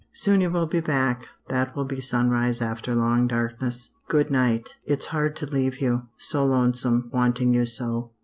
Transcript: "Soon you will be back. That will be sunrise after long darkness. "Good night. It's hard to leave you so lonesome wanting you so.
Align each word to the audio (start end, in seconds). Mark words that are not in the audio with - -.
"Soon 0.13 0.41
you 0.41 0.49
will 0.49 0.65
be 0.65 0.79
back. 0.79 1.27
That 1.47 1.75
will 1.75 1.85
be 1.85 2.01
sunrise 2.01 2.59
after 2.59 2.95
long 2.95 3.27
darkness. 3.27 3.91
"Good 4.09 4.31
night. 4.31 4.69
It's 4.83 5.05
hard 5.13 5.35
to 5.35 5.45
leave 5.45 5.79
you 5.79 6.07
so 6.17 6.43
lonesome 6.43 7.11
wanting 7.13 7.53
you 7.53 7.67
so. 7.67 8.09